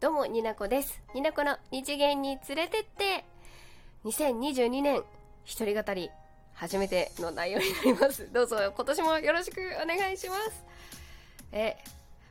[0.00, 0.98] どうも、になこです。
[1.14, 3.22] になこの二次元に連れてって、
[4.06, 5.02] 2022年、
[5.44, 6.10] 一人語り、
[6.54, 8.26] 初めての内容になります。
[8.32, 10.64] どうぞ、今年もよろしくお願いします。
[11.52, 11.76] え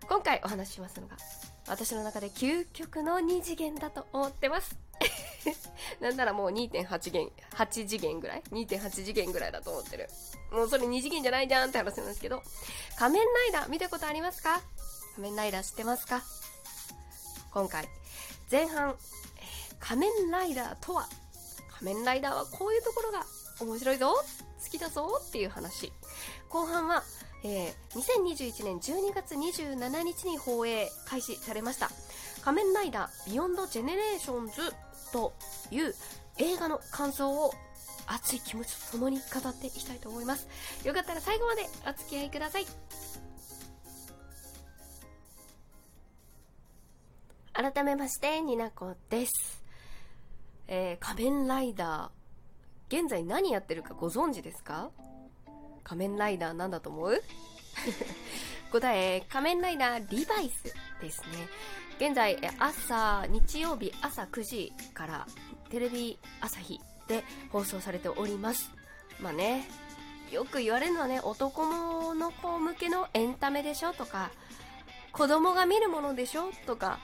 [0.07, 1.15] 今回お話ししますのが、
[1.67, 4.75] 私の中で究極の二次元だと思ってます。
[6.01, 10.09] なんならもう2.8元、8次元ぐらい ?2.8 次元ぐらいだと思ってる。
[10.51, 12.41] もうそれ2次元じゃないじゃんって話なんですけど、
[12.97, 14.59] 仮面ライダー見たことありますか？
[15.17, 16.23] 仮面ライダー知ってますか？
[17.51, 17.87] 今回、
[18.51, 18.95] 前半、
[19.79, 21.07] 仮面ライダーとは
[21.79, 23.25] 仮面ライダーはこういうところが
[23.61, 24.07] 面白いぞ
[24.63, 25.91] 好きだぞっていう話。
[26.49, 27.03] 後半は、
[27.43, 31.89] えー2021年12月27日に放映開始されました。
[32.43, 34.53] 仮面ライダービヨンドジェネレーションズ
[35.11, 35.33] と
[35.71, 35.95] いう
[36.37, 37.53] 映画の感想を
[38.05, 40.47] 熱い気持ちとともに語っていきたいと思います。
[40.83, 42.65] よかったら最後までお付き合いください。
[47.61, 49.63] 改めましてになこです、
[50.67, 54.89] えー仮面ライダー現在何やってるかご存知ですか？
[55.83, 57.21] 仮面ライダーなんだと思う？
[58.71, 61.47] 答え仮面ライダーリバイスですね。
[61.97, 65.27] 現在朝日曜日朝9時から
[65.69, 68.71] テレビ朝日で放送されております。
[69.19, 69.67] まあね
[70.31, 74.31] よく言われるのはね男の子向けのエンタメでしょとか
[75.11, 76.99] 子供が見るものでしょとか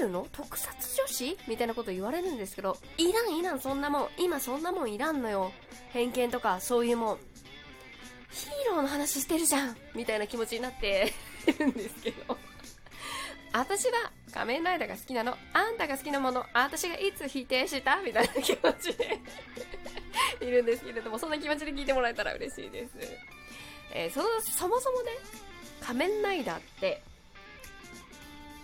[0.00, 0.26] てるの？
[0.32, 1.38] 特撮女子？
[1.46, 2.76] みたいなこと言われるんですけど。
[2.96, 4.08] いらんいらんそんなもん。
[4.18, 5.52] 今そんなもんいらんのよ。
[5.92, 7.18] 偏見とかそういうもん。
[8.30, 9.76] ヒーローの話してるじゃん。
[9.94, 11.12] みたいな気持ちになって。
[11.46, 12.36] いるんですけど。
[13.52, 15.36] 私は仮面ライダーが好きなの。
[15.52, 16.44] あんたが好きなもの。
[16.54, 18.00] 私がいつ否定した？
[18.00, 19.18] みたいな気持ちで。
[20.40, 21.18] いるんですけれども。
[21.18, 22.92] そんな気持ちで聞いてもらえたら嬉しいです、
[23.92, 25.10] えーそそもそもね
[25.80, 27.02] 仮面ライダーって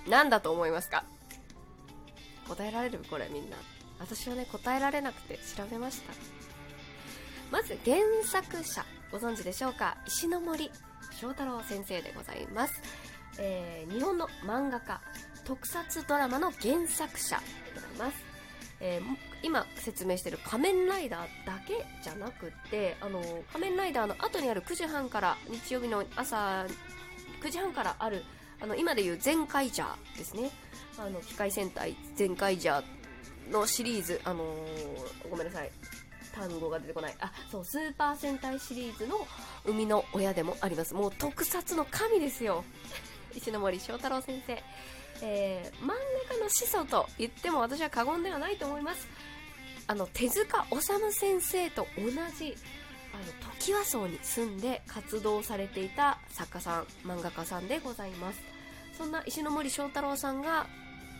[0.08, 1.04] 何だと思いますか？
[2.48, 3.56] 答えられるこれみんな。
[3.98, 6.12] 私はね答えられなくて調べました。
[7.50, 9.97] まず原作者ご存知でしょうか？
[10.06, 10.70] 石ノ森
[11.20, 12.82] 章太郎先生でございます、
[13.38, 15.00] えー日本の漫画家
[15.44, 17.43] 特撮ドラマの原作者で
[17.75, 18.16] ございます、
[18.81, 23.22] えー今説明している仮面ライダーだけじゃなくてあの
[23.53, 26.66] 仮面ライダーの後にある9時半から日曜日の朝
[27.43, 28.25] 9時半からある
[28.60, 30.50] あの今でいう全カイジャーですね。
[30.98, 35.70] あの機械戦隊全カイジャーのシリーズあのーごめんなさい。
[36.34, 37.14] 単語が出てこない。
[37.20, 39.26] あそうスーパー戦隊シリーズの
[39.64, 40.94] 生みの親でもあります。
[40.94, 42.64] もう特撮の神ですよ。
[43.34, 44.62] 石森章太郎先生、
[45.22, 49.08] えー漫画家の始祖と言っても私は過言ではないと思います。
[49.86, 52.56] あの手塚治虫先生と同じ
[53.14, 58.40] あの時和荘に住んで活動されていた作家さん漫画家さんでございます。
[58.98, 60.66] そんな石森章太郎さんが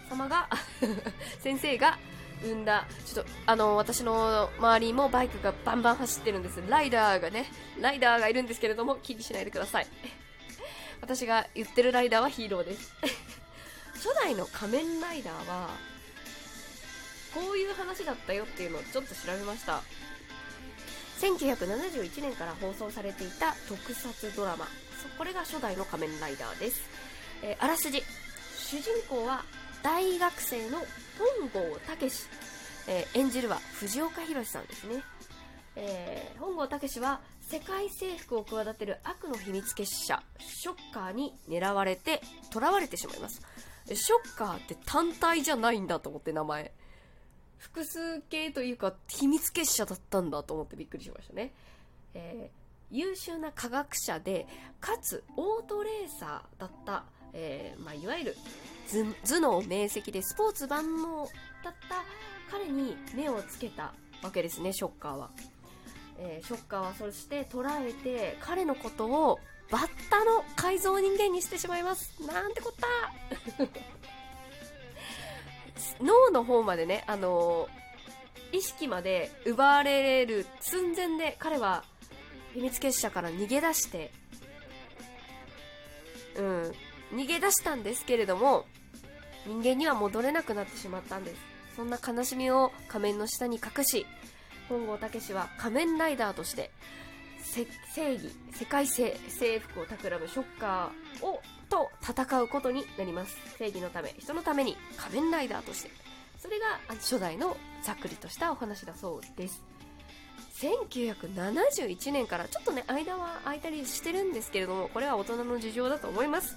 [0.09, 0.49] 様が
[1.41, 1.99] 先生が
[2.43, 6.62] 生んだちょっとあの私の周りもバイクがバンバン走ってるんです。
[6.69, 7.50] ライダーがね
[7.81, 9.87] ライダーがいるんですけれども気にしないでください。
[11.00, 12.94] 私が言ってるライダーはヒーローです。
[13.94, 15.71] 初代の仮面ライダーは
[17.34, 19.83] こういう話だったよっていうのをちょっと調べました。
[21.21, 24.69] 1971年から放送されていた特撮ドラマ。
[25.17, 26.81] これが初代の仮面ライダーです、
[27.43, 28.03] えーあらすじ。
[28.59, 29.44] 主人公は
[29.87, 30.79] 大学生の
[31.17, 32.25] 本郷武史、
[32.89, 35.05] えー演じるは藤岡弘さんですね、
[35.77, 42.21] えー本郷武史は世界征服を企てる悪の秘密結社ショッカーに狙われて
[42.53, 43.41] 囚われてしまいます。
[43.95, 46.73] ショッカーって単体じゃないんだと思って名前。
[47.57, 51.55] 複数形というか秘密結社だったんだと思ってびっくりしましたね、
[52.15, 54.47] えー優秀な科学者で
[54.81, 58.37] かつオートレーサーだった、えーまあ、いわゆる
[59.25, 61.28] 頭脳明晰でスポーツ万能
[61.64, 62.04] だった
[62.50, 63.92] 彼に目をつけた
[64.22, 65.31] わけですねショッカーは、
[66.19, 69.38] えーショッカーはそして捉えて彼のことを
[69.70, 72.14] バッタの改造人間にしてしまいます。
[72.25, 72.87] なんてこった。
[76.00, 77.87] 脳の方までね、あのー
[78.52, 81.84] 意識まで奪われる寸前で彼は
[82.55, 84.12] 秘密結社から逃げ出して、
[86.37, 86.72] うん、
[87.12, 88.67] 逃げ出したんですけれども、
[89.47, 91.37] 人間には戻れなくなってしまったんです。
[91.76, 94.06] そんな悲しみを仮面の下に隠し、
[94.69, 96.70] 本郷武は仮面ライダーとして、
[97.94, 103.37] 正義、世界征征服を企むショッカーを、と戦うことになります。
[103.58, 105.91] 正義のため、人のために仮面ライダーとして。
[106.38, 109.62] それが初代のざっくりとしたお話だそうです。
[110.61, 116.56] 1971年からちょっとね、間は空いたりしてるんですけれども、これは大人の事情だと思います。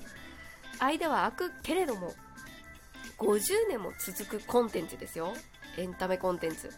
[0.79, 2.13] 間は空くけれども、
[3.17, 5.33] 50年も続くコンテンツですよ。
[5.77, 6.71] エンタメコンテンツ。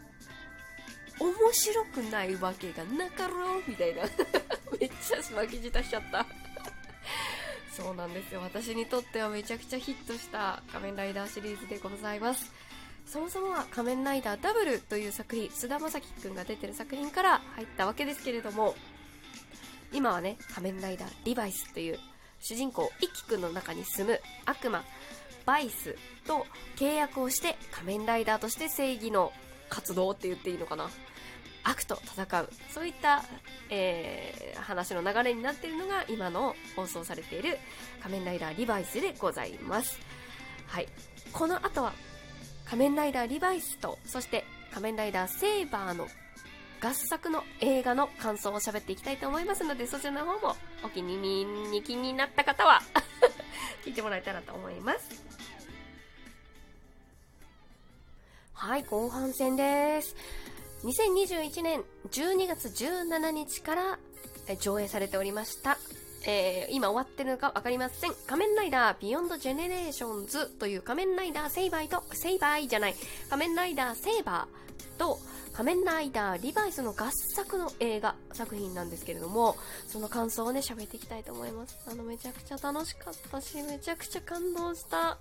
[1.19, 4.03] 面白くないわけがなかろうみたいな。
[4.79, 6.25] めっちゃ巻き舌しちゃった。
[7.71, 8.41] そうなんですよ。
[8.41, 12.51] 私にとってはめちゃくちゃヒットした仮面ライダーシリーズでございます。
[13.05, 18.75] そもそもは仮面ライダーダブルという作品菅田将暉くんが出てる作品から入ったわけですけれども
[19.91, 21.99] 今はね仮面ライダーリバイスという
[22.41, 24.83] 主人公一輝くんの中に住む悪魔
[25.45, 25.95] バイス
[26.27, 26.45] と
[26.75, 29.31] 契約をして仮面ライダーとして正義の
[29.69, 30.89] 活動って言っていいのかな。
[31.63, 32.49] 悪と戦う。
[32.69, 33.23] そういった、
[33.69, 37.57] えー、話の流れになっているのが今の放送されている
[38.01, 39.99] 仮面ライダーリバイスでございます。
[40.67, 40.87] はい。
[41.31, 41.93] この後は
[42.65, 46.07] 仮面ライダーリバイスとそして仮面ライダーセーバーの
[46.81, 52.81] 合作の映画の感想を喋っていきたいと思いますのでそちらの方もお気に入りに気になった方は
[53.85, 55.23] 聞いてもらえたらと思います
[58.53, 60.15] はい後半戦です
[60.83, 63.99] 2021年12月17日から
[64.59, 65.77] 上映されておりました。
[66.25, 68.13] えー、今終わってるのか分かりません。
[68.27, 72.95] 仮面ライダービヨンドジェネレーションズという仮面ライダーセイバイと、セイバイじゃない、
[73.29, 75.19] 仮面ライダーセイバーと
[75.53, 79.57] 仮面ライダーリバイスの合作の映画作品なんですけれども、
[79.87, 81.77] その感想をね、喋っていきたいと思います。
[81.87, 84.97] あの、めちゃくちゃ楽しかったし、めちゃくちゃ感動した。
[84.97, 85.17] うんっ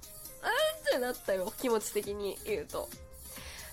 [0.93, 2.89] てなったよ、気持ち的に言うと。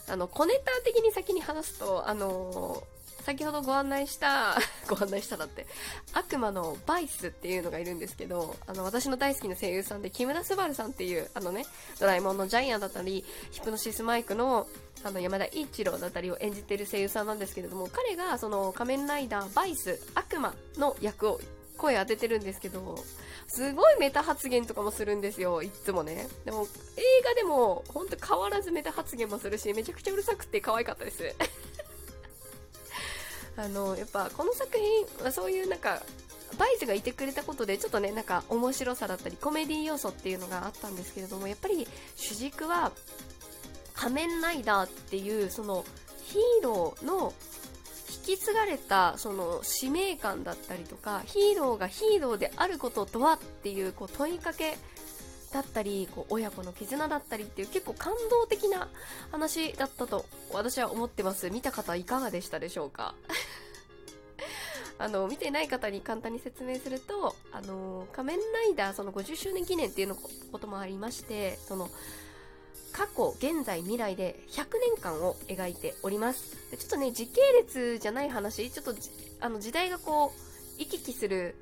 [0.09, 5.65] あの、小ネタ的に先に話すと、あのー、先ほどご案内した、 ご案内しただって、
[6.13, 11.65] 悪魔のバイスっていうのがいるんですけど、あの、私の大好きな声優さんで、木村昴さんっていう、あのね、
[11.99, 14.67] ドラえもんのジャイアンだったり、ヒプノシスマイクの、
[15.03, 21.39] あの、山田一郎だったりを演じてる声優さんなんですけれども、彼が、その、仮面ライダーバイス、悪魔の役を
[21.77, 22.97] 声当ててるんですけど、
[23.47, 26.27] すごいメタ発言とかもするんですよ、いつもね。
[26.43, 26.67] でも、
[26.97, 31.23] 映画でも、ほんと変わらずメタ発言もするし、めちゃくちゃうるさくて可愛かったです。
[33.57, 36.01] あの、やっぱ、この作品はそういうなんか、
[36.57, 42.91] バイズがいてくれたことで、ちょっとね、なんか面白さだったり、コメディ要素っていうのがあったんですけれども、やっぱり主軸は、
[43.93, 45.83] 仮面ライダーっていう、その、
[46.27, 47.33] ヒーローの
[48.27, 54.77] 引き継がれたその使命感だったりとかヒーローがヒーローであることとはっていうこう問いかけ
[55.51, 58.89] だったりこう親子の絆だったりっていう結構感動的な
[59.31, 63.15] 話だったと私は思ってます見た方いかがでしたでしょうか？
[64.99, 71.89] あの見てない方に簡単に説明するとあの仮面ライダーその50周年記念っていうのこともありましてその
[72.97, 74.65] 過去、現在、未来で100
[74.95, 76.57] 年間を描いております。
[76.75, 78.95] ちょっとね、時系列じゃない話、ちょっと
[79.39, 81.53] あの時代がこう、行き来する、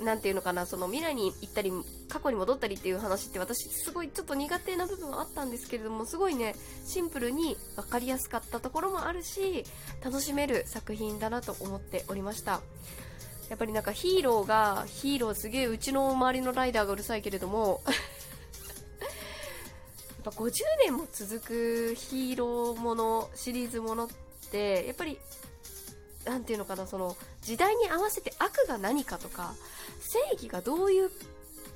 [0.00, 1.70] なんていうのかな、その未来に行ったり、
[2.12, 6.54] 過去に戻ったりっていう話って私すごいちょっと苦手な部分はあったんですけれども、すごいね、
[6.84, 9.64] シンプルに分かりやすかったところもあるし、
[10.04, 12.60] 楽しめる作品だなと思っておりました。
[13.48, 17.80] やっぱりなんかヒーローが、ヒーローすげえうちの周りのライダーがうるさいけれども
[20.22, 20.52] やっぱ50
[20.84, 24.08] 年も続くヒーローものシリーズものっ
[24.50, 25.18] てやっぱり
[26.24, 29.54] なんていうのかなその時代に合わせて悪が何かとか
[30.00, 31.10] 正義がどういう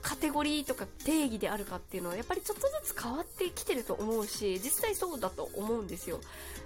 [0.06, 6.20] カテゴリーとか定義であるかっていうのはやっぱりちょっとずつ変わってきてると思うし実際そうだと思うんですよ。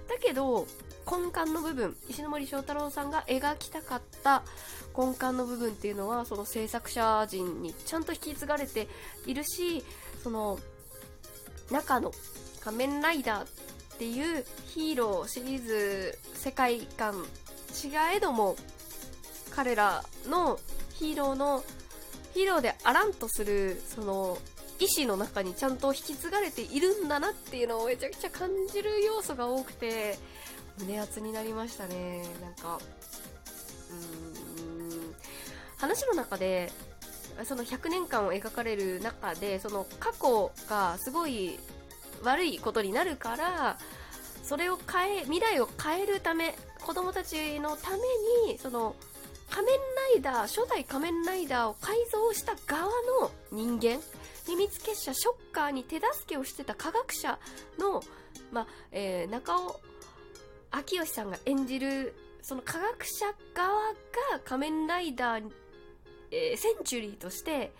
[0.07, 0.67] だけど
[1.09, 4.43] 根幹の部分石森章太郎さんが描きたかった
[4.95, 8.87] 根幹の部分っていうのはその制作者陣にちゃんと引き継がれて
[9.25, 9.83] いるし
[10.21, 10.59] その
[11.71, 12.11] 中の
[12.59, 13.47] 仮面ライダーっ
[13.97, 17.15] ていうヒーローシリーズ世界観
[17.83, 18.55] 違えども
[19.49, 20.59] 彼らの
[20.93, 21.63] ヒーローの
[22.33, 24.37] ヒーローであらんとするその
[24.79, 30.17] 意志の中にちゃんと引き継がれているんだなっていうのをめちゃくちゃ感じる要素が多くて
[30.79, 32.23] 胸熱になりましたね。
[32.41, 32.79] なんか
[33.89, 35.15] うーん。
[35.77, 36.71] 話の中で
[37.43, 41.57] その100年間を描かれる中でその過去がすごい
[42.23, 43.77] 悪いことになるから
[44.43, 47.97] それを変え未来を変えるため子供たちのため
[48.51, 48.95] にその
[49.51, 52.89] 仮面ライダー初代仮面ライダーを改造した側
[53.21, 54.01] の人間
[54.47, 57.37] 秘密結社ショッカーに手助けをしてた科学者
[57.77, 58.01] の、
[58.51, 59.79] まあえー、中尾
[60.73, 63.95] 明義さんが演じるその科学者側が
[64.43, 65.51] 仮面ライダー
[66.31, 67.71] えー、センチュリーとして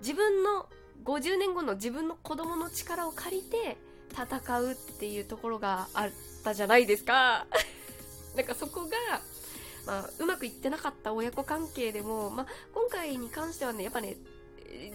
[0.00, 0.66] 自分の
[1.04, 3.76] 50年後の自分の子供の力を借りて
[4.12, 6.10] 戦うっていうところがあっ
[6.44, 7.46] たじゃないですか。
[8.36, 8.96] なんかそこが、
[9.86, 14.16] まあ、うまくいってなかった親子関係でも、まあ、今回に関してはねやっぱね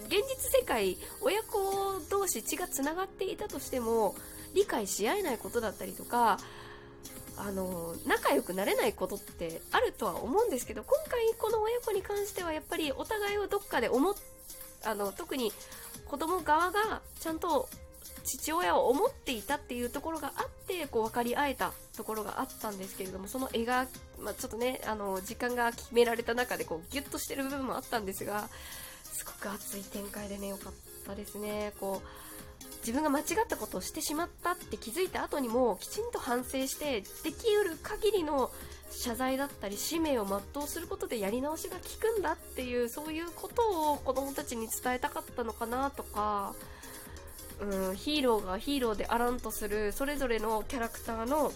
[0.06, 4.14] 現実世界親子同士血がつながっていたとしても
[4.54, 6.38] 理解し合えないことだったりとか
[7.38, 14.14] あの仲良くなれないことってあるとは思うんですけど今回この親子に関してはやっぱりお互いをどっかで思っ
[14.84, 15.52] あの特に
[16.06, 17.68] 子供側がちゃんと
[18.22, 23.86] 父親を思っていたっていうところがあってこう分かり合えたところがあったんですけれどもその絵が、
[24.20, 28.48] まあ、ちょっとねあの時間が決められた中でこうギュッとしてる部分もあったんですが
[29.02, 30.72] すごく熱い展開でね良かっ
[31.06, 31.72] たですね。
[31.78, 32.06] こう
[32.80, 38.50] 自分が間違ったことをしてしまったって気づいた後にもきちんと反省してできうる限りの
[38.90, 41.82] 謝罪だったり使命を全うすることでやり直しが効
[42.16, 46.54] くんだっていうそういうことを子供たちに伝えたかったのかなとか
[47.62, 51.52] うん、ヒーローがヒーローであらんとするそれぞれのキャラクターの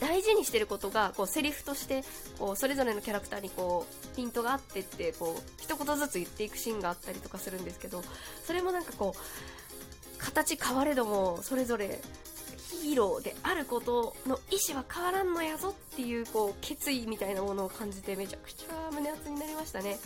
[0.00, 2.02] 大事にしてることがこうセリフとして
[2.38, 8.02] こうそれぞれのキャラクターにこうピントがあってってこう一言ずつ言っていくシーンがあったりとかするんですけど
[8.44, 12.00] それもなんかこう形変われどもそれぞれ
[12.82, 19.98] ヒーローであることの意思は変わらんのやぞっていうこう決意みたいなものを感じてめちゃくちゃ胸熱になりましたね。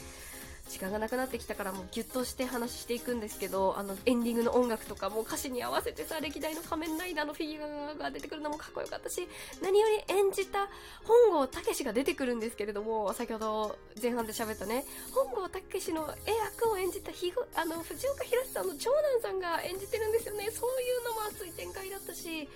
[0.68, 9.28] 時間がなくなってきたからもうギュッとして話していくんですけどあのエンディングの音楽とかも歌詞に合わせてさ歴代の仮面ライダーのフィギュアが出てくるのもかっこよかったし
[9.62, 10.68] 何より演じた
[11.04, 20.50] 本郷武が出てくるんですけれども先ほど前半で喋ったね本郷武の絵役を演じたひごあの藤岡弘さんの長男さんが演じてるんですよね。
[20.50, 22.48] そういうのも熱い展開だったし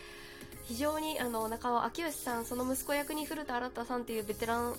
[0.64, 4.74] 非常にあの中尾明義さんその息子役に古田新太さんっていうベテラン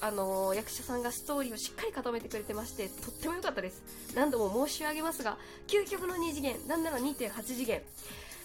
[0.00, 3.82] あの役者さんがストーリーをしっかり固めてくれてましてとっても良かったです。
[4.16, 5.36] 何度も申し上げますが
[5.68, 7.82] 究極の2次元なんなら2.8次元。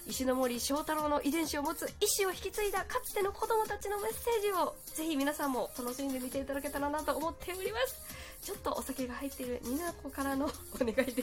[0.06, 7.96] 石森章太郎の遺伝子を持つ意志を引き継いだかつての子供たちのメッセージをぜひ皆さんも楽しんで見ていただけたらなと思っております。
[8.42, 10.44] ちょっとお酒が入っているニナコからの
[10.78, 11.12] お願いです。